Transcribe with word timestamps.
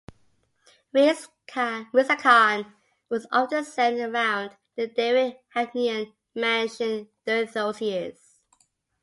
Reza 0.91 1.27
Khan 1.45 1.85
was 1.93 3.27
often 3.31 3.63
seen 3.63 4.01
around 4.01 4.55
the 4.75 4.87
Davidkhanian 4.87 6.13
mansion 6.33 7.07
during 7.23 7.45
those 7.51 7.81
years. 7.81 8.39